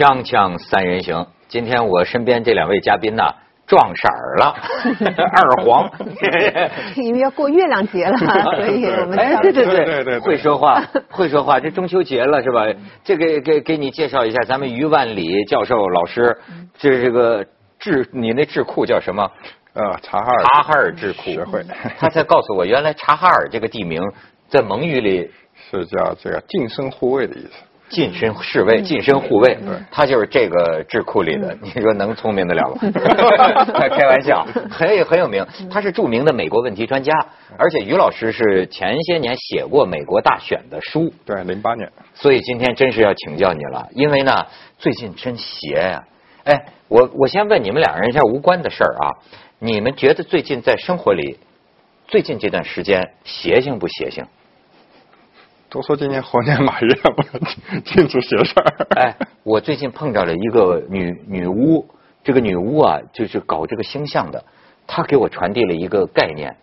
[0.00, 3.22] 锵锵三人行，今天我身边这两位嘉宾呢
[3.66, 4.56] 撞色儿了，
[5.30, 5.90] 二黄。
[6.96, 8.16] 因为要过月亮节了，
[8.56, 11.60] 所以我们哎，对对对对对会说话，会说话。
[11.60, 12.64] 这中秋节了是吧？
[13.04, 16.34] 这个给给你介绍一下，咱们于万里教授老师，
[16.78, 17.44] 这是这个
[17.78, 19.30] 智，你那智库叫什么？
[19.74, 21.62] 呃，察哈尔察哈尔智库学会，
[21.98, 24.02] 他才告诉我，原来察哈尔这个地名
[24.48, 25.30] 在蒙语里
[25.70, 27.50] 是叫这个近身护卫的意思。
[27.90, 29.58] 近身侍卫、近身护卫，
[29.90, 32.70] 他就是这个智库里的，你说能聪明得了。
[32.70, 32.76] 吗？
[33.90, 37.12] 开玩笑， 很有很有名，他是著名的美国问题专家，
[37.58, 41.90] 而且于老师是前些年写过美国大选的书，对，零八年。
[42.14, 44.46] 所以今天真是要请教你了，因为呢，
[44.78, 46.04] 最近真邪呀、
[46.44, 49.18] 哎，我我先问你们两人一下无关的事儿啊，
[49.58, 51.40] 你们觉得最近在生活里，
[52.06, 54.24] 最近这段时间邪性不邪性？
[55.70, 58.86] 都说今年猴年马月 不能进出邪事儿。
[58.96, 61.88] 哎，我最近碰到了一个女女巫，
[62.24, 64.44] 这个女巫啊，就是搞这个星象的，
[64.88, 66.56] 她给我传递了一个概念。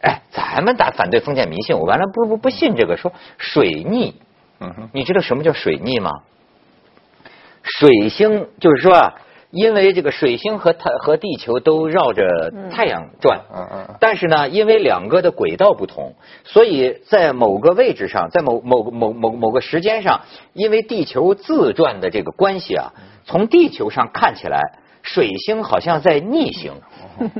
[0.00, 4.14] 哎，咱们打反对封建迷信，我原来不不不信这个，说水逆，
[4.60, 6.10] 嗯哼，你知道什么叫水逆吗？
[7.62, 9.14] 水星就是说啊，
[9.54, 13.94] 因为这个水星和太和地球都绕着太阳转，嗯嗯嗯。
[14.00, 22.92] 但是呢，因为两个的轨道不同，所以在某个位置上，在某某某某某个时间上，因为地球自转的这个关系啊，
[23.24, 24.60] 从地球上看起来，
[25.02, 26.72] 水星好像在逆行，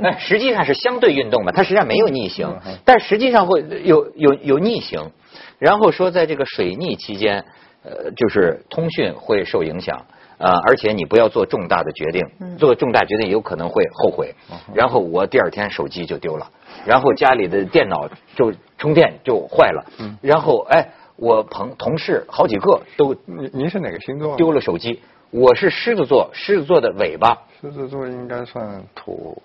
[0.03, 5.11] 哎， 实际上是相对运动嘛，它实际上没有逆行，但实际上会有有有逆行。
[5.59, 7.45] 然后说，在这个水逆期间，
[7.84, 10.05] 呃，就是通讯会受影响。
[10.45, 12.23] 呃，而且你不要做重大的决定，
[12.59, 14.34] 做重大决定有可能会后悔。
[14.75, 16.47] 然后我第二天手机就丢了，
[16.84, 18.06] 然后家里的电脑
[18.37, 19.83] 就充电就坏了，
[20.20, 24.37] 然后哎，我朋同事好几个都您您是哪个星座？
[24.37, 25.00] 丢了手机。
[25.31, 29.42] 我是狮子座，狮子座的尾巴，狮子座应该算土，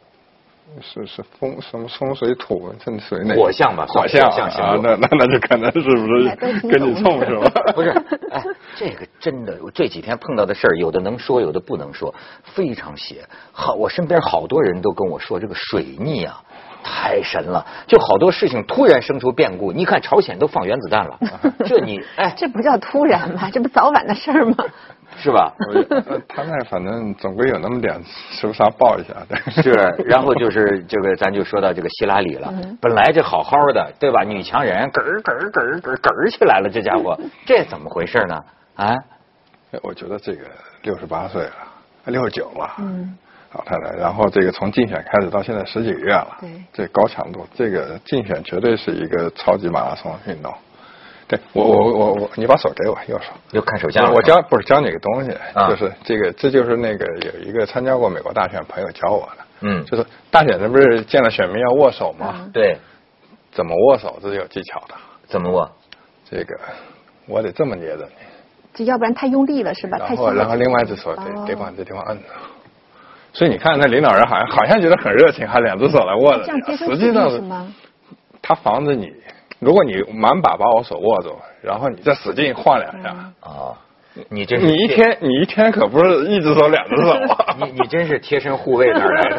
[0.81, 3.35] 是是风什么风水土，这属于哪？
[3.35, 6.35] 火象吧火象火象啊，那那那就可能是不是
[6.69, 7.49] 跟你冲是吧？
[7.73, 7.89] 不是，
[8.31, 8.43] 哎，
[8.75, 12.13] 这个真的，我这几天碰到的事儿，有的能说，有的不能说，
[12.43, 13.23] 非常邪。
[13.51, 16.41] 好，我身边好多人都跟我说，这个水逆啊，
[16.83, 19.71] 太神了，就好多事情突然生出变故。
[19.71, 21.19] 你看朝鲜都放原子弹了，
[21.65, 23.49] 这你哎，这不叫突然吧？
[23.51, 24.55] 这不早晚的事儿吗？
[25.17, 25.51] 是吧？
[26.29, 27.99] 他那反正总归有那么点
[28.31, 29.51] 吃不上报一下的。
[29.63, 29.71] 是，
[30.05, 32.53] 然后就是这个，咱就说到这个希拉里了。
[32.79, 34.23] 本来这好好的，对吧？
[34.23, 38.39] 女强人，咯儿咯儿咯儿咯儿咯儿起来了，这家伙，这怎么回事呢？
[38.75, 38.95] 啊？
[39.81, 40.45] 我觉得这个
[40.83, 41.53] 六十八岁了，
[42.05, 43.17] 六十九了，嗯，
[43.53, 50.53] 老太太，然后这个从竞选开始到现在十几个月了，对这高强度，这个竞选绝对是一个超级马拉松运动。
[51.27, 53.31] 对我我我我，你把手给我，右手。
[53.51, 54.11] 又看手相了。
[54.11, 62.49] 我教不是教你个东西，啊就是这个，这就是那个有一个参加过美国大选朋友教我的，嗯就是大选这不是见了选民要握手吗？
[62.51, 62.77] 对，
[63.51, 64.95] 怎么握手这是有技巧的，
[65.27, 65.69] 怎么握？
[66.29, 66.59] 这个
[67.27, 68.13] 我得这么捏着你，
[68.73, 69.97] 这要不然太用力了是吧？
[69.99, 72.23] 然太用力后然后另外一只手哦得得往这地方摁着。
[73.33, 76.43] 所以你看，那领导人好像好像觉得很热情，还两只手来握着
[76.77, 77.73] 实际上？
[78.41, 79.11] 他防着你。
[79.59, 83.09] 如果你满把把我手握住，然后你再使劲晃两下，
[83.41, 83.75] 啊，
[84.29, 87.55] 你真是你一，天你一天可不是一只手两只手啊！
[87.59, 89.37] 你你真是贴身护卫那儿来的。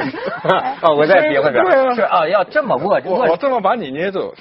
[0.82, 4.34] 哦，我再比划比对划，啊是啊，要这么握我我，这么把你捏住，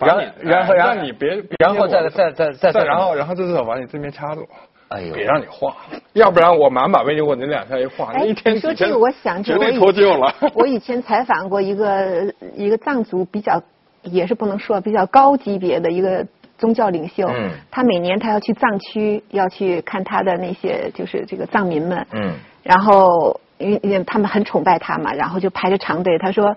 [0.00, 4.48] 然后然后然后让你别，别然后再再再再再然后然后这只手把你这边掐住，
[4.90, 5.14] 哎呦。
[5.14, 5.74] 别让你晃，
[6.12, 10.34] 要不然我满把被你握，你两下一晃，哎你一天你说这个我想起绝对我以脱臼了。
[10.54, 13.60] 我以前采访过一个一个藏族比较
[14.02, 16.26] 也是不能说比较高级别的一个
[16.58, 17.50] 宗教领袖，嗯。
[17.70, 22.32] 他每年他要去藏区要去看他的那些就是这个藏民们，嗯。
[22.62, 26.18] 然后因为因为他们很崇拜他嘛，然后就排着长队。
[26.18, 26.56] 他说，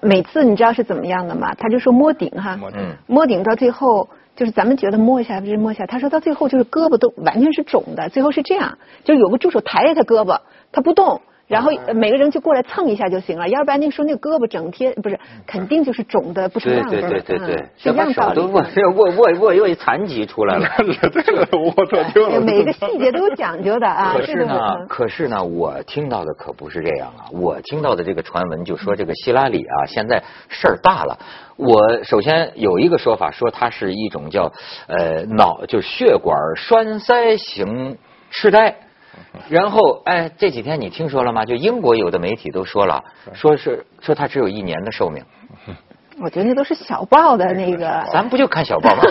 [0.00, 1.54] 每次你知道是怎么样的吗？
[1.58, 2.80] 他就说摸顶哈，摸顶。
[2.80, 10.40] 嗯摸顶到最后就是咱们觉得摸一下不是摸一下，他说到最后就是胳膊都完全是肿的，最后是这样，就是有个助手抬着他胳膊，
[10.72, 11.20] 他不动。
[11.48, 18.36] 然后呃每个人就过来蹭一下就行了，要不然那个时候那个胳膊整天不是肯定就是肿的不成对样子对对对对嗯，是一样道理。
[18.36, 18.62] 都握
[18.96, 20.66] 握握握又一残疾出来了。
[21.24, 22.40] 这个我脱臼了。
[22.40, 24.14] 每个细节都有讲究的啊。
[24.16, 27.28] 可是呢嗯，可是呢，我听到的可不是这样啊！
[27.32, 31.18] 我听到的这个传闻就说这个希拉里啊，现在事儿大了。
[31.56, 34.50] 我首先有一个说法，说它是一种叫
[34.86, 37.98] 呃脑就是血管栓塞型
[38.30, 38.74] 痴呆。
[39.48, 41.44] 然后，哎，这几天你听说了吗？
[41.44, 43.02] 就英国有的媒体都说了，
[43.34, 45.24] 说是说他只有一年的寿命。
[46.20, 48.04] 我觉得那都是小报的那个。
[48.12, 49.02] 咱不就看小报吗？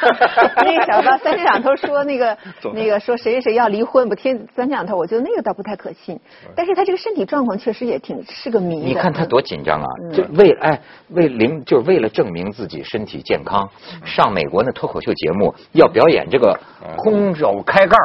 [0.56, 2.36] 那个小报三天两头说那个
[2.72, 6.18] 那个说谁谁谁要离婚，不听三天两头，我觉得那个倒不太可信。
[6.54, 8.76] 但是他这个身体状况确实也挺是个谜。
[8.76, 9.86] 你看他多紧张啊！
[10.12, 10.80] 就为哎
[11.10, 13.68] 为零就是为了证明自己身体健康，
[14.04, 16.58] 上美国那脱口秀节目要表演这个
[16.96, 17.96] 空手开盖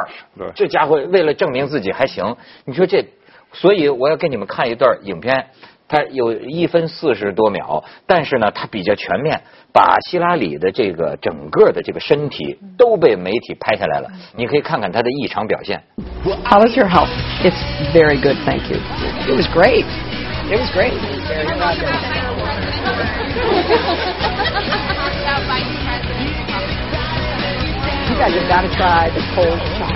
[0.54, 2.36] 这家伙为了证明自己还行。
[2.64, 3.04] 你说这，
[3.52, 5.46] 所以我要给你们看一段影片。
[5.90, 9.42] 它有一分四十多秒，但是呢，它比较全面，
[9.72, 14.08] 把希拉里的这个整个的这个身体都被媒体拍下来了。
[14.36, 15.82] 你可以看看她的异常表现。
[16.44, 17.10] How was your health?
[17.42, 17.58] It's
[17.92, 18.78] very good, thank you.
[19.26, 19.84] It was great.
[20.48, 20.94] It was great.
[28.06, 29.90] You guys have got to try the cold shot.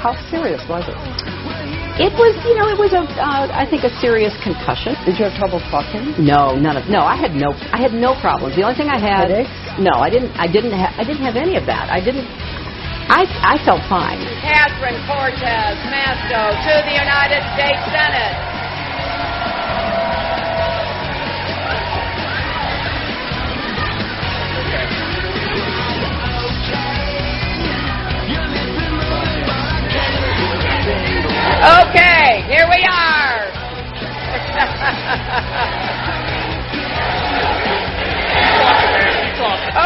[0.00, 0.94] How serious was it?
[1.98, 4.94] It was, you know, it was a, uh, I think, a serious concussion.
[5.02, 6.14] Did you have trouble talking?
[6.14, 6.86] No, none of.
[6.86, 8.54] No, I had no, I had no problems.
[8.54, 9.34] The only thing I had.
[9.34, 9.50] Headaches?
[9.82, 10.30] No, I didn't.
[10.38, 10.94] I didn't have.
[10.94, 11.90] I didn't have any of that.
[11.90, 12.30] I didn't.
[13.10, 14.22] I, I felt fine.
[14.46, 18.47] Catherine Cortez Masto to the United States Senate.
[31.48, 33.48] Okay, here we are.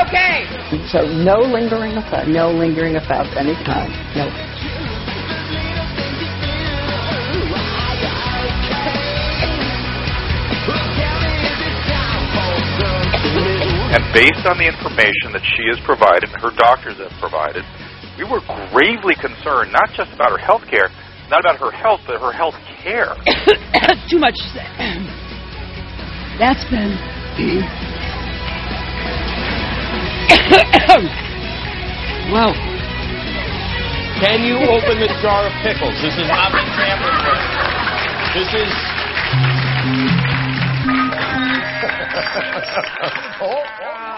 [0.02, 0.46] okay.
[0.88, 2.28] So no lingering effect.
[2.28, 3.90] No lingering effect any time.
[4.16, 4.28] No.
[13.92, 17.64] And based on the information that she has provided, her doctors have provided,
[18.16, 18.40] we were
[18.72, 20.88] gravely concerned not just about her health care,
[21.32, 23.16] not about her health, but her health care.
[24.10, 24.36] Too much.
[26.38, 26.92] That's been.
[32.30, 32.52] well.
[34.20, 35.96] Can you open the jar of pickles?
[36.04, 37.40] This is not been tampered with.
[38.36, 38.68] This is.
[43.40, 43.64] oh.
[43.82, 44.11] oh.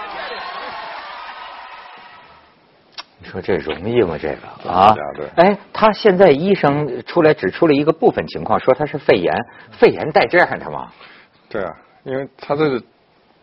[3.35, 4.17] 说这容易吗？
[4.17, 4.95] 这个啊，
[5.35, 9.35] 哎，他现在医生出来指出了一个部分情况，说他是肺炎，
[9.73, 10.89] 肺炎带这样的吗？
[11.49, 11.71] 对啊，
[12.05, 12.81] 因为他这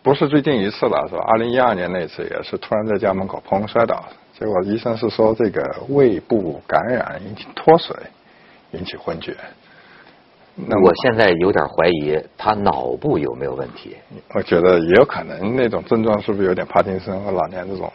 [0.01, 1.21] 不是最近一次了，是吧？
[1.27, 4.01] 二零一二年那次也是突然在家门口砰摔倒，
[4.39, 7.93] 结果医生是说这个胃部感染引起脱水，
[8.71, 9.35] 引起昏厥。
[10.55, 13.97] 那我现在有点怀疑他脑部有没有问题。
[14.33, 17.91] 我觉得也有可能，那种症状是不是有点帕金森和老年这种？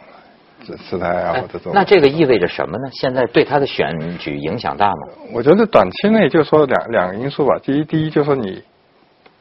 [0.65, 2.89] 姿态啊，或者这那这个意味着什么呢？
[2.91, 5.07] 现在对他的选举影响大吗？
[5.33, 7.57] 我觉得短期内就说两两个因素吧。
[7.63, 8.63] 第一，第一就是说你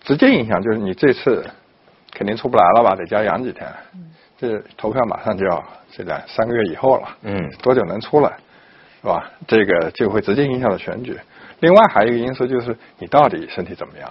[0.03, 1.45] 直接影响就是你这次
[2.13, 3.67] 肯定出不来了吧，在家养几天。
[4.39, 7.09] 这投票马上就要这两三个月以后了。
[7.23, 7.51] 嗯。
[7.63, 8.31] 多久能出来，
[9.01, 9.31] 是吧？
[9.47, 11.19] 这个就会直接影响到选举。
[11.61, 14.11] 另外还有一个因素就是你到底身体怎么样？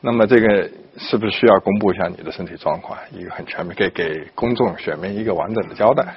[0.00, 2.96] 那么这个是不是需要公布一下你的身体状况？
[3.12, 6.14] 一个很全面，给给公众选民一个完整的交代。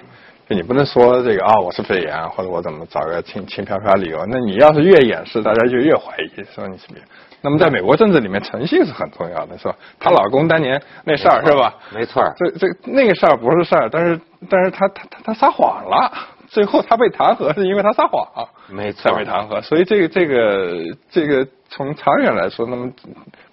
[0.48, 4.24] 就你不能说这个啊，我是肺炎，或者我怎么找个轻轻飘飘理由？
[4.28, 6.98] 那你要是越掩饰，大家就越怀疑说你是病。
[7.42, 9.76] 那么在美国政治里面，诚信是很重要的，是吧？
[10.00, 11.74] 她老公当年那事儿是吧？
[11.92, 12.24] 没错。
[12.38, 16.12] 这这那个事儿不是事儿，但是但是他他他他撒谎了。
[16.48, 18.28] 最后他被弹劾是因为他撒谎，
[18.68, 19.62] 没错，被弹劾。
[19.62, 22.92] 所以这个这个这个从长远来说，那么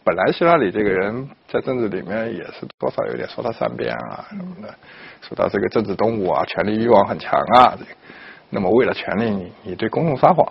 [0.03, 4.75] 本来希拉里这个人在政治里面也是多少有点说他善变啊什么的，
[5.23, 7.77] 说他这个政治动物啊，权力欲望很强啊。
[7.79, 7.91] 这个，
[8.51, 10.45] 那么为了权力，你你对公众撒谎，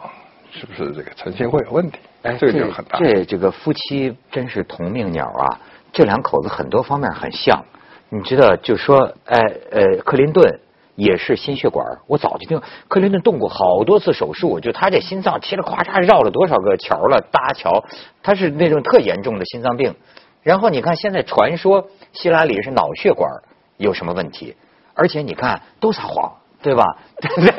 [0.49, 1.99] 是不是这个诚信会有问题？
[2.23, 2.99] 哎，这个就很大。
[2.99, 5.59] 这这个夫妻真是同命鸟啊！
[5.91, 7.65] 这两口子很多方面很像，
[8.07, 9.37] 你知道，就说哎
[9.71, 10.59] 呃，克林顿。
[10.97, 17.85] 也是心血管，我早就听克林顿动过好多次手术，就他这心脏嘁哩咔嚓绕了多少个桥了搭桥，
[18.23, 19.95] 他是那种特严重的心脏病。
[20.41, 23.29] 然后你看现在传说希拉里是脑血管
[23.77, 24.55] 有什么问题，
[24.95, 26.97] 而且你看都撒谎，对吧？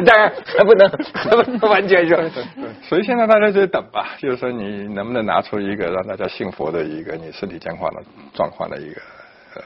[0.04, 2.18] 当然还不能还不能完全说。
[2.82, 8.02] 所以现在大家就等吧，就是说你能不能拿出一个让大家信服的一个你身体健康的
[8.34, 9.00] 状况的一个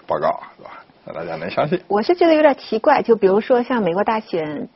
[0.07, 0.82] 报告，是吧？
[1.05, 1.81] 大家能相信。
[1.89, 4.69] 我是觉得有点奇怪，就比如说像美国大选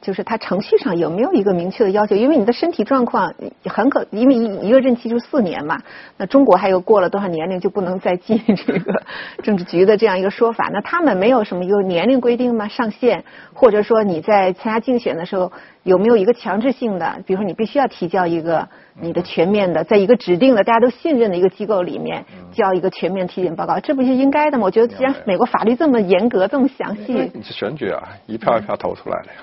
[0.00, 2.14] 就是它程序上有没有一个明确的要求？
[2.14, 3.34] 因为你的身体状况
[3.64, 5.82] 很可，因为一一个任期就四年嘛。
[6.16, 9.02] 那中国还有过了多少年龄就不能再进这个
[9.42, 10.70] 政治局的这样一个说法？
[10.72, 12.68] 那他们没有什么有年龄规定吗？
[12.68, 17.16] 上限，或者说你在参加竞选的时候有没有一个强制性的？
[17.26, 18.68] 比如说你必须要提交一个
[19.00, 24.64] 你的全面的，在一个指定的大家都信任的一个机构里面交一个全面体检报告，这不是应该的吗？
[24.64, 29.38] 我觉得既然美国法律这么严格、这么详细，你是选举啊，一票一票投出来的呀。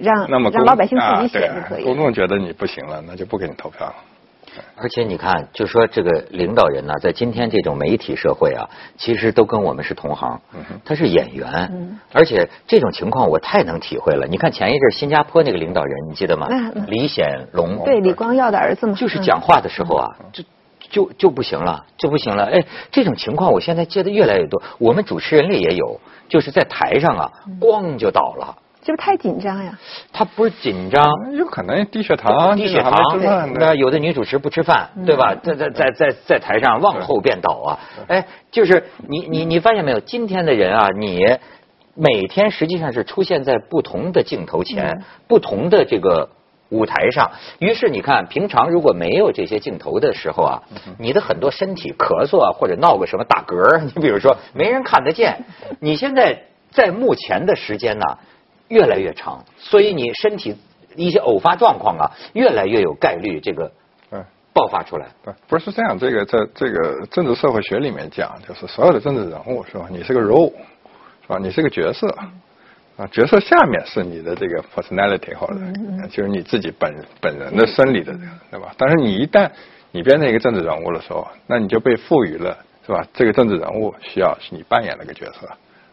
[0.00, 3.94] 让那么老百姓自啊己选对就可以公众觉得你不行了，那就不给你投票了。
[4.74, 10.40] 而且你看，就说这个领导人呢，在今天这种媒体社会啊，其实都跟我们是同行，
[10.84, 14.26] 他是演员，而且这种情况我太能体会了。
[14.26, 16.48] 你看前一阵新加坡那个领导人，你记得吗？
[16.88, 20.42] 李显龙，对李光耀的儿子嘛，就是嗯讲话的时候啊，就
[20.90, 22.46] 就就不行了，就不行了。
[22.46, 28.56] 哎，这种情况我现在接的越来越多，我们主持人里也有，就是在台上啊，咣就倒了。
[28.88, 29.78] 是不是太紧张呀？
[30.14, 32.90] 他不是紧张，有可能低血糖，低血糖
[33.52, 35.34] 那有的女主持不吃饭，对吧？
[35.42, 37.78] 在在在在在台上往后便倒啊！
[38.08, 40.00] 哎，就是你你你发现没有？
[40.00, 41.20] 今天的人啊，你
[41.94, 46.30] 每天实际上是出现在不同的镜头前，不同的这个。
[46.70, 47.30] 舞台上，
[47.60, 50.62] 于是你看，平常如果没有这些镜头的时候啊，
[50.98, 55.46] 你的很多身体咳嗽啊，或者闹个什么打嗝，你比如说没人看得见。
[55.80, 58.18] 你现在在目前的时间呢，
[58.68, 60.54] 越来越长，所以你身体
[60.96, 63.70] 一些偶发状况啊，越来越有概率这个
[64.10, 64.20] 对
[64.52, 65.06] 爆发出来。
[65.22, 69.86] 不不是这样，这个在这个政治社会学里面讲，就是所有的政治人物是吧？
[69.90, 70.52] 你是个 role，
[71.22, 71.38] 是吧？
[71.40, 72.08] 你是个角色，
[72.96, 75.54] 啊，角色下面是你的这个 personality 或者
[76.10, 78.74] 就是你自己本本人的生理的这个，对吧？
[78.76, 79.48] 但是你一旦
[79.92, 83.06] 你变成一个政治人物的时候，那你就被赋予了是吧？
[83.14, 85.48] 这个政治人物需要你扮演那个角色。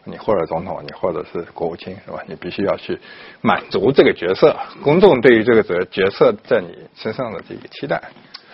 [0.06, 2.22] 你或者总统，你或者是国务卿，是吧？
[2.26, 2.98] 你必须要去
[3.42, 8.00] 满足这个角色，公众对于这个角角色在你身上的这个期待。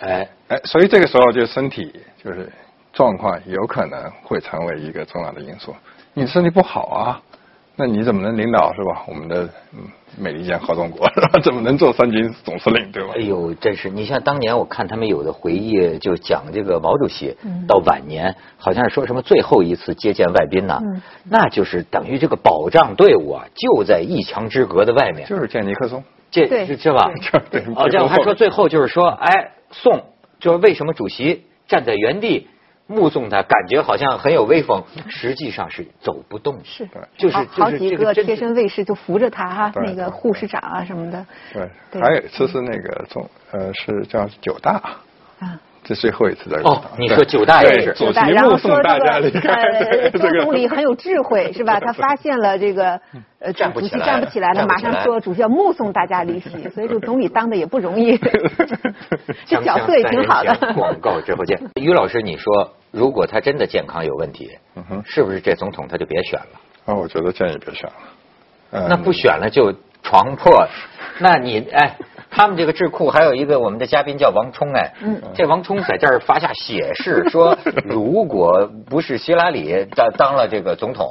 [0.01, 2.51] 哎，哎，所以这个时候就身体就是
[2.91, 5.73] 状况有可能会成为一个重要的因素。
[6.13, 7.21] 你身体不好啊，
[7.75, 9.03] 那你怎么能领导是吧？
[9.07, 9.79] 我们的嗯
[10.15, 11.39] 美利坚合众国是吧？
[11.43, 13.21] 怎么能做三军总司令对吧哎？
[13.21, 13.89] 呦，真是！
[13.89, 17.35] 你像当年我看他们有的回忆，就讲这个毛主席
[17.67, 20.79] 到晚年，好像是说什么最后一次接见外宾呐，
[21.27, 25.27] 那就是等于这个保障队伍啊，就在一墙之隔的外面。
[25.27, 27.11] 就是见尼克松，这是是吧？
[27.49, 30.03] 对哦，这样还说 最后就是说，哎，宋，
[30.39, 32.47] 就是为什么主席站在原地
[32.87, 36.59] 目送他，感觉好像很有威风，实际上是走不动。
[36.63, 36.87] 是，
[37.17, 42.01] 就是好就是好几个贴身卫士就扶着他哈，那个护士长啊什么的，对，对。
[42.01, 44.81] 还有一次是那个总呃是叫九大，
[45.39, 45.59] 啊。
[45.83, 49.29] 这最后一次在哦你说九大也是九大，席然后送说这大家离
[50.11, 51.79] 个总理很有智慧是吧？
[51.79, 52.99] 他发现了这个
[53.39, 58.17] 呃主主席站不起来站不起来了，马上说主席要目送大家离席，所以这个总理当的也不容易，
[59.45, 60.55] 这角色也挺好的。
[60.73, 61.59] 广告之后见。
[61.75, 66.59] 于老师，你说如果他真的健康有问题，嗯哼是不是这总统他就别选了？
[66.85, 67.95] 啊，我觉得建议别选了。
[68.71, 69.71] 嗯那不选了就
[70.01, 70.67] 床破，
[71.19, 71.95] 那你哎，
[72.35, 81.07] 他们这个智库还有一个我们的嘉宾叫王冲哎，嗯这王冲在这儿发下血誓说， 如果不是希拉里当当了这个总统，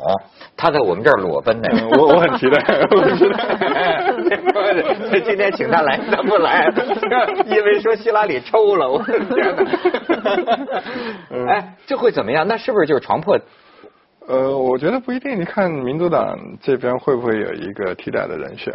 [0.56, 1.68] 他在我们这儿裸奔呢。
[1.72, 2.60] 嗯我我很期待
[2.90, 6.66] 我很期待 今天请他来，他不来，
[7.46, 9.56] 因为说希拉里抽了，我的天
[11.44, 11.52] 哪！
[11.52, 12.46] 哎，这会怎么样？
[12.46, 13.38] 那是不是就是床破？
[14.26, 15.38] 呃，我觉得不一定。
[15.40, 18.74] 你看民主党这边会不会有一个替代的人选？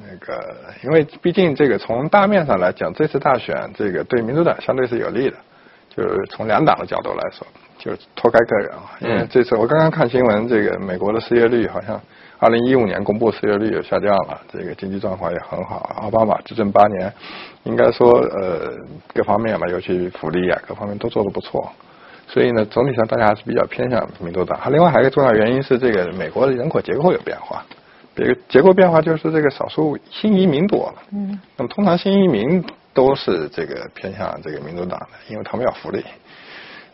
[0.00, 5.36] 那个，因为毕竟这个从大面上来讲，这次大选这个对民主党相对是有利的，
[5.94, 7.46] 就是从两党的角度来说，
[7.78, 8.96] 就是脱开个人啊。
[9.00, 12.00] 因为这次我刚刚看新闻，这个美国的失业率好像
[12.38, 15.78] 二零一五年公布失业率也下降了，这个经济状况也很好。
[16.00, 17.12] 奥巴马执政八年，
[17.64, 18.72] 应该说呃
[19.14, 21.70] 各方面吧，尤其福利啊各方面都做得不错。
[22.26, 24.56] 所以呢，总体上大家还是比较偏向民主党。
[24.60, 27.64] 还另外还有一个重要原因是，这个美国的人口结构有变化。
[28.14, 31.02] 这个结构变化就是这个少数新移民多了。
[31.12, 31.40] 嗯。
[31.56, 36.04] 那么通常新移民都是这个偏向这个民主党的，因为他们要福利。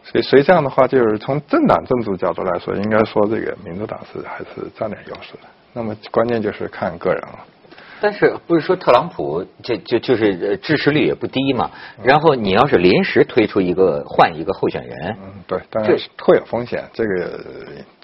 [0.05, 5.49] 所以，所以这样的话，就是从政党政治角度来说，应该说这个民主党是还是占点优势的。
[5.73, 7.39] 那么关键就是看个人了。
[8.01, 11.71] 但是不是说特朗普这就就是呃支持率也不低嘛？
[12.03, 17.41] 然后你要是临时推出一个换一个候选人，嗯，对，当然是会有风险，这个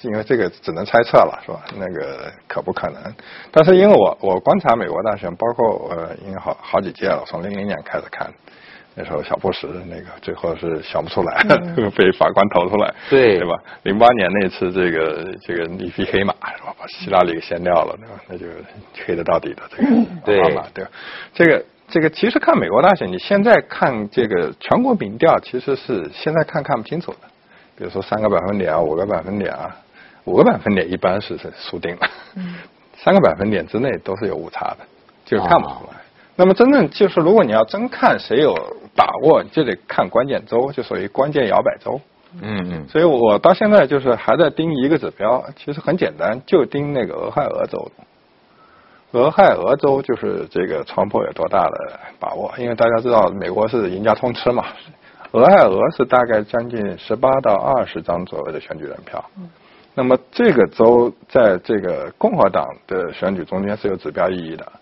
[0.02, 1.62] 因为这个只能猜测了，是吧？
[1.78, 3.14] 那个可不可能？
[3.50, 8.32] 但是因为我我观察美国大选，包括呃，因为好好几届了，从零零年开始看，
[8.94, 11.42] 那时候小布什那个最后是想不出来，
[11.96, 13.54] 被法官投出来，对对吧？
[13.84, 18.14] 零八年那次这个这个一匹黑马是吧，把希拉里给掀掉了，对吧？
[18.28, 18.46] 那就
[19.06, 19.88] 黑的到底的这个
[20.24, 20.90] 对奥巴马对吧？
[21.34, 27.18] 这个这个其实看美国大选，你现在看这个全国民调，其实是现在看看不清楚的。
[27.74, 29.74] 比如说三个百分点啊，五个百分点啊，
[30.24, 32.08] 五个百分点一般是是输定了，
[32.96, 34.84] 三个百分点之内都是有误差的，
[35.24, 35.96] 就是看不出来。
[36.34, 38.54] 那么真正就是如果你要真看谁有
[38.94, 42.00] 把握，就得看关键州，就属于关键摇摆州。
[42.40, 47.90] 嗯嗯，所以我到现在就是还在盯一个指标，其实很简单，就盯那个俄亥俄州。
[49.12, 52.50] 俄亥俄州就是这个川普有多大的把握？
[52.56, 54.64] 因为大家知道美国是赢家通吃嘛，
[55.32, 59.22] 俄亥俄是大概将近十八到二十张左右的选举人票。
[59.94, 64.72] 那么这个州在这个共和党的选举中间是有指标意义的，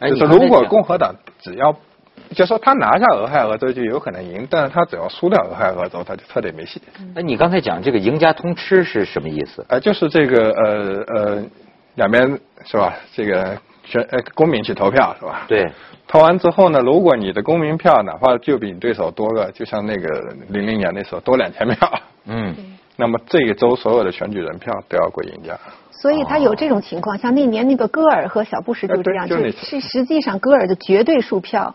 [0.00, 1.74] 哎就是如果共和党只要
[2.34, 6.80] 就说他拿下俄亥俄州就有可能赢，但是他只要输掉俄亥俄州，他就彻底没戏。
[7.14, 9.64] 那你刚才讲这个赢家通吃是什么意思？
[9.68, 11.44] 呃，就是这个呃呃，
[11.96, 12.94] 两边是吧？
[13.14, 15.46] 这个选呃公民去投票是吧？。
[15.48, 15.70] 对，
[16.06, 22.54] 投完之后呢，如果你的公民票哪怕就比你对手多个，就像那个零零年那时候多两千票，嗯，
[22.96, 25.58] 那么这一周所有的选举人票都要归赢家。
[25.90, 31.74] 所以他有这种情况，像那年那个戈尔和小布什就这样，就是实际上戈尔的绝对数票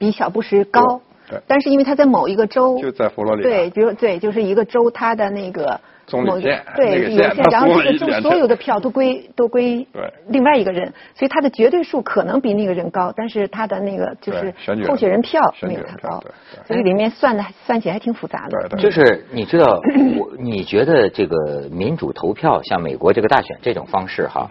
[0.00, 1.02] 比小布什高
[1.46, 3.48] 但是因为他在某一个州，就在佛罗里达。
[3.50, 5.78] 对，比如对，就是一个州他的那个
[6.10, 10.12] 某个中里县对有然后这个州所有的票都归 都归对。
[10.28, 14.52] 另外一个人，所以他的绝对数可能比那个人高，但是他的那个就是
[14.88, 16.32] 候选人票没有他高对，
[16.66, 18.68] 所以里面算的算起来还挺复杂的。
[18.68, 18.80] 对对。
[18.80, 19.78] 就是你知道，
[20.18, 24.50] 我你觉得这个民主投票，像美国这个大选这种方式哈，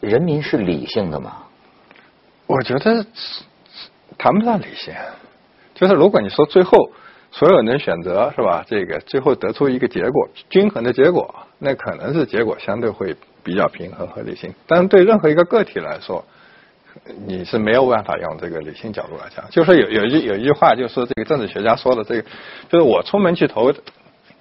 [0.00, 1.44] 人民是理性的吗？
[2.48, 3.44] 我觉得是
[4.18, 4.94] 谈不上理性，
[5.74, 6.90] 就是如果你说最后
[7.30, 8.64] 所有人选择是吧？
[8.66, 14.54] 这个最后得出一个结果，均衡的结果，那可能是结果相对会比较平衡和理性。
[14.66, 16.24] 但是对任何一个个体来说，
[17.26, 19.44] 你是没有办法用这个理性角度来讲。
[19.50, 22.22] 就是有有一句有一句话，就是这个政治学家说的这个，
[22.70, 23.70] 就是我出门去投，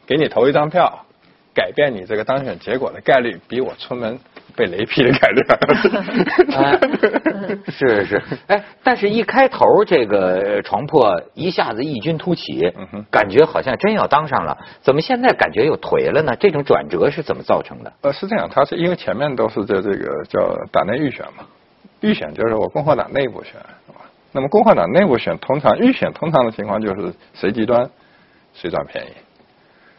[0.07, 1.05] 给你投一张票，
[1.53, 4.17] 改变你这个当选结果的概率，比我出门
[4.55, 5.41] 被雷劈的感觉。
[7.71, 12.71] 是是，哎，但是一开头这个呃床破一下子异军突起
[13.09, 16.35] 感觉好像真要当上了，怎么现在感觉又颓了呢？
[16.39, 17.93] 这种转折是怎么造成的？
[18.01, 21.45] 呃，是这样，他是因为前面都是在这个叫党内预选嘛，
[22.01, 23.53] 预选就是我共和党内部选，
[23.85, 24.01] 是吧？
[24.31, 27.89] 那么共和党内部选，通常预选通常的情况就是谁极端
[28.53, 29.09] 谁占便宜，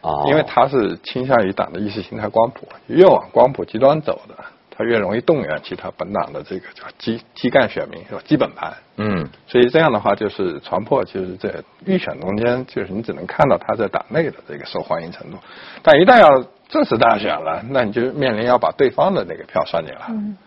[0.07, 4.35] 哦，因为他是倾向于党的意识形态光谱，越往光谱极端走的，
[4.71, 8.21] 他越容易动员其他本党的这个叫基基干选民是吧？
[8.25, 8.73] 基本盘。
[8.95, 11.53] 嗯所以这样的话，就是传破，就是在
[11.85, 15.37] 预选中间，就是你只能看到他在党内的这个受欢迎程度，
[15.83, 16.27] 但一旦要
[16.69, 20.01] 正式大选了，那你就面临要把对方的那个票算进来。
[20.09, 20.37] 嗯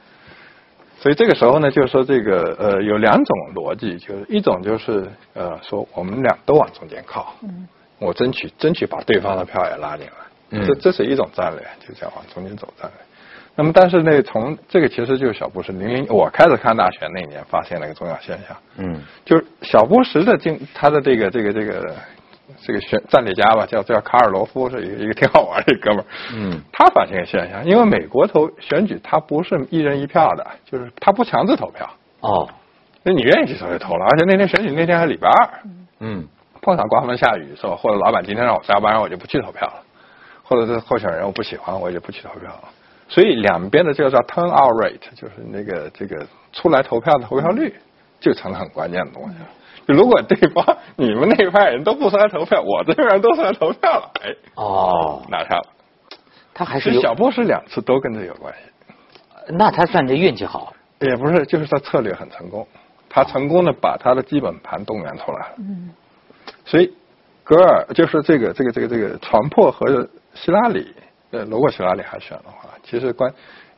[1.03, 7.35] 所以这个时候呢，就是说这个呃有两种逻辑，就是一种就是呃说我们俩都往中间靠，
[8.01, 10.13] 我争取争取把对方的票也拉进来，
[10.51, 10.65] 嗯。
[10.67, 13.01] 这这是一种战略，就这样往中间走战略。
[13.55, 19.03] 那么但是呢，从这个其实就是小布什零零，我开始看大选那年发现了一个重要现象，嗯。
[19.25, 21.95] 就是小布什的竞，他的这个这个这个
[22.65, 26.05] 这个选战略家吧，叫叫卡尔罗夫，是一个一个挺好玩的一哥们儿。
[26.35, 26.61] 嗯。
[26.73, 31.89] 他发现一个现象，因为美国投选举，他不是一人一票的，就是他不强制投票，
[32.21, 32.49] 哦。
[33.03, 34.05] 那你愿意去投就投了。
[34.05, 35.49] 而且那天选举那天还礼拜二，
[36.01, 36.29] 嗯
[36.63, 37.77] 碰上刮风下雨是吧？
[37.77, 39.83] 或者老板今天让我加班，我就不去投票了，
[40.43, 42.69] 或者是候选人我不喜欢，我也就不去投票了。
[43.09, 47.75] 所以两边的这个叫 turnout rate，就是那个这个出来投票的投票率，
[48.21, 49.35] 就成了很关键的东西
[49.87, 50.65] 如果对方
[50.97, 55.67] 你们那一派人都不出来投票，我这边人都出来投票了，哎，哦，拿下了。
[56.55, 58.95] 他还是小布什两次都跟这有关系，
[59.49, 60.73] 那他算这运气好。
[61.01, 62.69] 也不是，就是他策略很成功，
[63.09, 65.55] 他成功的把他的基本盘动员出来了。
[65.57, 65.91] 嗯，
[66.71, 66.95] 所以
[67.43, 70.95] 格尔就是这个这个这个这个床破和希拉里，
[71.33, 73.29] 呃，如果希拉里还选的话，其实关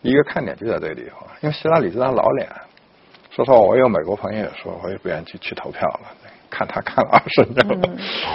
[0.02, 2.46] 一个看点就在这个地方，因为希拉里这张老脸，
[3.30, 6.10] 说实话，我有美国朋友也说，我也不愿意去去投票了，
[6.52, 7.88] 看他看了二十年了。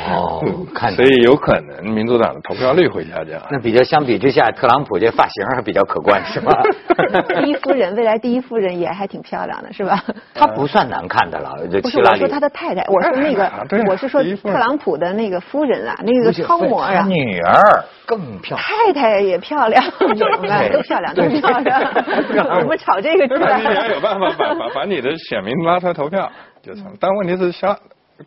[0.09, 3.39] 哦看所以有可能民主党的投票率会下降。
[3.51, 6.51] 那比较相比之下，特朗普这发型还比较可观，是吧？
[7.29, 10.03] 第一夫人，未来第一夫人也还挺漂亮的，是吧？
[10.33, 18.59] 他不算难看的了，这不是，希拉里我说他的太太，我说那个啊，我是说特朗普的那个夫人啊，那个超模啊，女儿更漂亮。
[18.59, 21.81] 太太也漂亮，懂了，都漂亮，都漂亮。
[22.61, 23.65] 我们吵这个出来你？
[23.93, 26.29] 有办法把把把你的选民拉出来投票
[26.61, 26.85] 就成。
[26.99, 27.65] 但问题是，希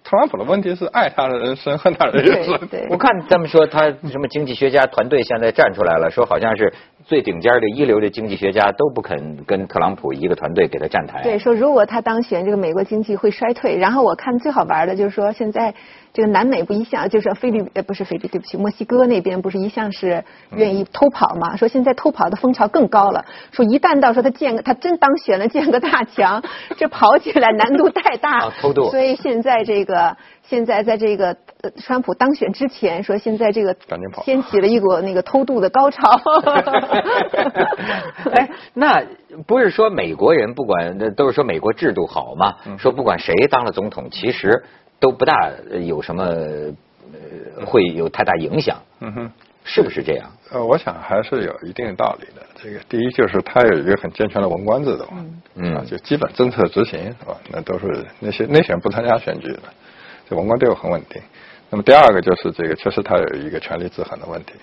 [0.04, 2.58] 特朗普的问题是爱他的人生，恨他的人生。
[2.68, 6.72] 对对我看他们说他什么经济学家团队现在站出来了，说好像是
[7.04, 11.22] 最顶尖的一流的经济学家都不肯跟特朗普一个团队给他站台。
[11.22, 13.76] 对，说如果他当选，这个美国经济会衰退。
[13.76, 15.74] 然后我看最好玩的就是说，现在
[16.12, 20.22] 这个南美不一向就是菲律呃不是菲律，对不起，墨西哥那边不是一向是
[20.54, 21.56] 愿意偷跑嘛？
[21.56, 23.24] 说现在偷跑的风潮更高了。
[23.50, 26.42] 说一旦到时候他建个他真当选了建个大墙，
[26.76, 28.38] 这跑起来难度太大。
[28.38, 36.20] 啊偷渡所以现在这个现在在这个呃川普当选之前，说现在这个赶紧跑掀起了一股那个偷渡的高潮。
[38.32, 39.02] 哎，那
[39.46, 42.56] 不是说美国人不管那都是说美国制度好嘛？
[42.66, 44.64] 嗯说不管谁当了总统，其实
[44.98, 49.30] 都不大呃有什么呃会有太大影响，嗯哼。
[49.62, 50.32] 是不是这样？
[50.50, 52.40] 呃，我想还是有一定道理的。
[52.56, 55.04] 这个第一就是他有一个很健全的文官制度，
[55.54, 57.36] 嗯啊，就基本政策执行是吧？
[57.52, 59.60] 那都是那些内选不参加选举的，
[60.30, 61.20] 这文官队伍很稳定。
[61.68, 64.54] 那么第二个就是这个，确实它有一个权力制衡的问题，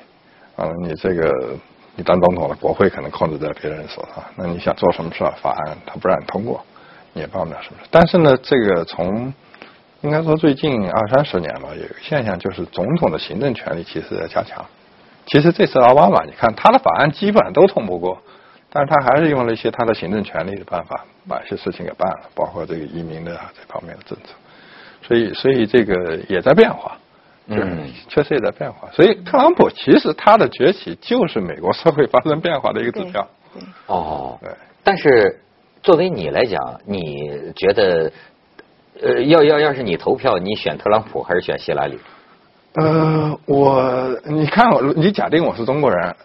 [0.55, 1.55] 啊，你这个
[1.95, 6.63] 你当总统了，国会可能控制在别人手上，那你想做什么事儿，法案他不让你通过，
[7.11, 7.87] 你也办不了什么事。
[7.91, 9.33] 但是呢，这个从
[10.01, 14.65] 应该说最近二三十年吧，有一个现象就是总统的行政权力其实在加强。
[15.25, 18.17] 其实这次奥巴马，你看他的法案基本上都通不过，
[18.69, 24.33] 但是他还是用了一些他的行政权力的办法，把一些事情给办了，包括这个移民的这方面的政策。
[25.07, 26.97] 所以，所以这个也在变化，
[27.47, 28.89] 嗯确实也在变化。
[28.91, 33.27] 所以，特朗普其实他的崛起就是美国社会发生变化的一个指标。
[33.85, 34.51] 哦，对，
[34.83, 35.39] 但是
[35.81, 38.11] 作为你来讲，你觉得
[39.01, 41.97] 呃，要要要是你投票，你选特朗普还是选希拉里？
[42.73, 46.15] 呃，我你看我，你假定我是中国人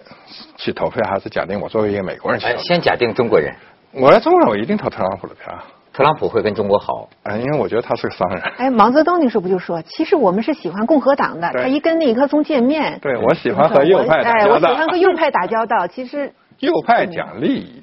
[0.56, 2.64] 去投票，还是假定我作为一个美国人去哎，投票？
[2.64, 3.54] 先假定中国人，
[3.92, 5.56] 我来中国人，我一定投特朗普的票。
[5.92, 7.08] 特朗普会跟中国好。
[7.22, 8.40] 啊，因为我觉得他是个商人。
[8.58, 17.82] 哎，毛泽东那时候不就说，其实我们是喜欢共和党的，他一跟尼克松见面，对我喜欢和右派打哎，交道我喜欢和右派打交道， 其实右派讲利益，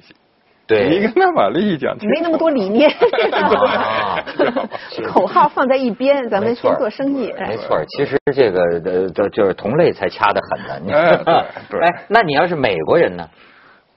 [0.66, 2.90] 对你跟他把利益讲清楚没那么多理念
[3.32, 4.22] 啊，
[5.12, 7.30] 口号放在一边，咱们先做生意。
[7.30, 10.94] 哎没错，其实这个呃，就就是同类才掐得狠呢。
[10.94, 11.24] 哎对
[11.70, 13.28] 对哎，那你要是美国人呢？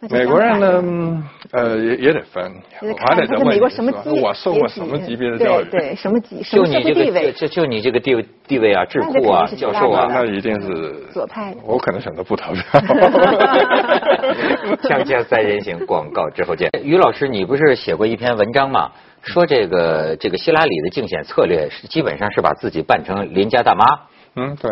[0.09, 2.43] 美国人呢，嗯呃，也也得分，
[2.81, 5.65] 我还得再问你看他在美国什么我受过什么级别的教育？
[5.65, 12.61] 对对，什么级，什么就你这个地位，就就你这个地位地位啊，智库啊，教授啊那一定是左派我可能选择不投票。
[14.83, 16.69] 锵锵三人行，广告之后见。
[16.83, 18.91] 于老师，你不是写过一篇文章吗？
[19.21, 23.85] 说这个这个希拉里的竞选策略是基本上是把自己扮成邻家大妈，
[24.35, 24.69] 嗯，对，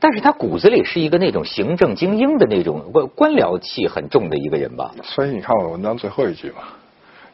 [0.00, 4.92] 但是他骨子里是一个那种行政精英的那种官官僚气很重的一个人吧？
[5.02, 6.62] 所以你看我的文章最后一句嘛，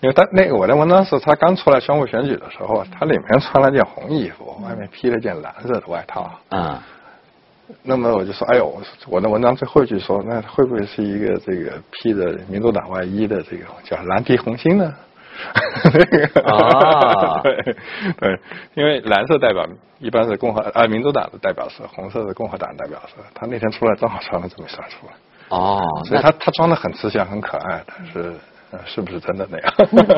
[0.00, 6.31] 因为他那个我的文章是他刚出来宣布选举的时候，他里面穿了件红衣服，外面披了件蓝色的外套。
[6.50, 6.79] 嗯，
[7.83, 14.94] 那么我就说，哎呦，我的文章最后一句说，那会不会是一个这个披着民主党外衣的这个叫蓝皮红心呢？
[15.85, 17.57] 那 个啊对
[18.20, 18.38] 对，
[18.75, 19.66] 因为蓝色代表
[19.99, 23.23] 一般是共和啊民主党的代表色，红色是共和党代表色。
[23.35, 25.12] 他那天出来正好穿了这么一身出来，
[25.49, 28.35] 哦，所以他他装的很慈祥很可爱，但是
[28.70, 29.73] 呃是不是真的那样？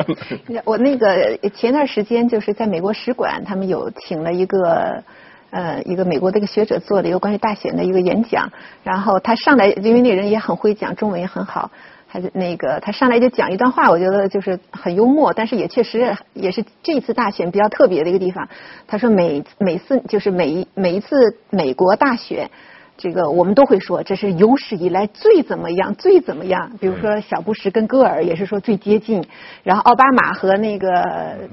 [0.65, 5.03] 我那个前段时间就是在美国使馆，他们有请了一个
[5.51, 8.51] 呃一个美国的一个学者做了一个关于大选的一个演讲，
[8.83, 11.71] 然后他上来，因为那人也很会讲中文，也很好。
[12.07, 18.47] 还是那个，他上来就讲一段话，我觉得就是很幽默，但是也确实也是这次大选比较特别的一个地方。
[18.87, 21.15] 他说每每次就是每一每一次
[21.49, 22.49] 美国大选，
[22.97, 26.71] 这个我们都会说这是有史以来最怎么样最怎么样。
[26.79, 29.23] 比如说小布什跟戈尔也是说最接近，
[29.63, 30.87] 然后奥巴马和那个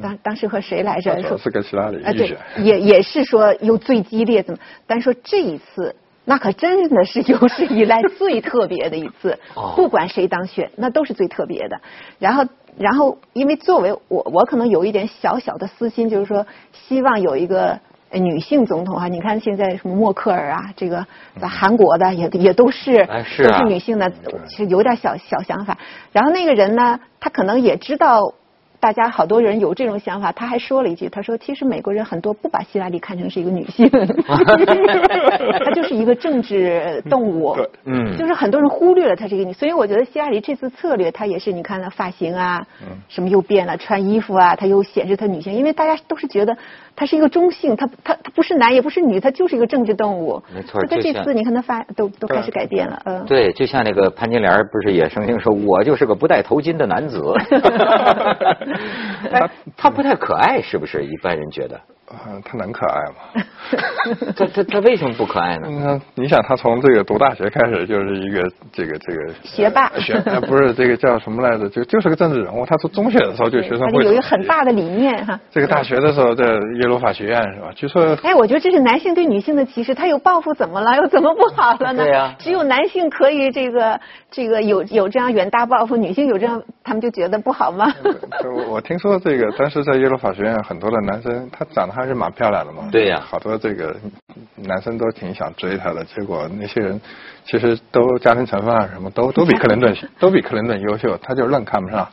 [0.00, 4.60] 当当时和谁来着说是跟希拉里啊对，，也也是说又最激烈怎么？
[4.86, 5.96] 但说这一次。
[6.24, 11.80] 那可真的是有史以来最特别的一次 哦，不管谁当选，那都是最特别的。
[12.18, 12.46] 然后，
[12.78, 17.78] 然后，因为作为我，我可能有一点小小的私心，就是说，希望有一个
[18.10, 19.08] 呃女性总统哈。
[19.08, 21.06] 你看现在什么默克尔啊，这个
[21.40, 24.10] 在韩国的也也都是哎啊都是女性的，
[24.48, 25.76] 其实有点小小想法。
[26.12, 28.34] 然后那个人呢，他可能也知道。
[28.84, 33.88] 大家好多人有这种想法，他还说了一句：“他说其实美国人很多不把希拉里看成是一个女性，
[35.64, 37.56] 她就是一个政治动物。
[37.86, 38.14] 嗯。
[38.18, 42.66] 就是很多人忽略了她这个女，所以我觉得希拉里这次策略，她也是你看她发型啊，
[43.08, 46.54] 什么又变了，穿衣服啊，她又显示她女性，因为大家都是觉得
[46.96, 50.42] 她是一个中性，他他他不是男也不是女，他就是一个政治动物。
[50.54, 53.24] 没错所以她就像这次你看他发都都开始改变了，嗯。
[53.26, 57.20] 对，就像那个潘金莲儿不是也曾经说，我就是个不戴头巾的男子。
[59.30, 61.04] 他，他不太可爱，是不是？
[61.04, 61.80] 一般人觉得。
[62.10, 63.44] 嗯，他能可爱吗？
[64.36, 65.68] 他他他为什么不可爱呢？
[65.68, 71.68] 嗯，你想他从这个读大学开始就是一个这个这个学霸呃学呃不是这个叫什么来着？
[71.70, 72.66] 就就是个政治人物。
[72.66, 75.38] 他从中学的时候就 学生会他有一个很大的理念哈。
[75.50, 77.70] 这个大学的时候在耶鲁法学院是吧？
[77.74, 80.96] 据说哎，我觉得这是男性对女性的歧视，他有抱负怎么了？
[80.96, 82.04] 又怎么不好了呢？
[82.04, 83.98] 对呀只有男性可以这个
[84.30, 87.90] 这个有有这样远大抱负，女性有这样，他们就觉得不好吗？
[88.54, 92.88] 我我听说这个，当时在耶鲁法学院很多的男生，他长得还是蛮漂亮的嘛。
[92.90, 93.94] 对呀好多这个
[94.56, 97.00] 男生都挺想追她的，结果那些人
[97.46, 102.06] 其实都家庭成分啊什么都都比克林顿 都比克林顿优秀，他就愣看不上，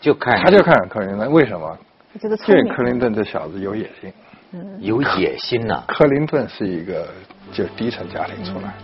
[0.00, 1.78] 就看他就看克林顿，为什么？
[2.12, 2.82] 我觉得聪明这克。
[2.82, 4.12] 林顿这小子有野心。
[4.56, 7.08] 嗯有野心呐、克林顿是一个
[7.52, 8.74] 就低层家庭出来的，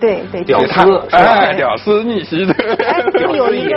[0.00, 2.54] 对对，屌丝哎，屌丝逆袭的。
[2.86, 3.76] 哎， 不有一个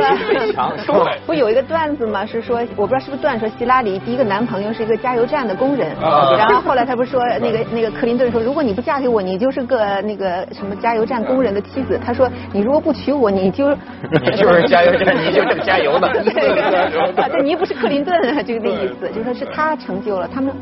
[1.26, 2.26] 不有一个段子吗？
[2.26, 12.00] 是说我不知道是不是段说希拉里第一个男朋友是一个加油站的工人，啊然后后来他不是说那个那个克林顿说，如果你不嫁给我，你就是个那个什么加油站工人的妻子。
[12.04, 16.08] 他说你如果不娶我，你就你就是加油站，你就这么加油的。
[16.24, 16.50] 对，
[17.22, 20.54] 啊对你又不是克林顿，就那意思，就说是他成就了他们。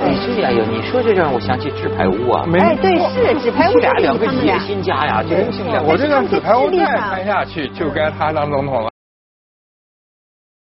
[0.00, 2.46] 哎，这呀哟，你说这让我想起纸牌屋啊。
[2.58, 4.58] 哎，对，是纸牌屋这俩两个野。
[4.58, 5.22] 心家呀，
[5.86, 8.90] 我这个纸牌我再拍下去，就该他当总统了。